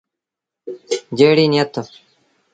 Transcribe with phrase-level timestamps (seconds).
[1.17, 1.73] جيڙيٚ نيٿ۔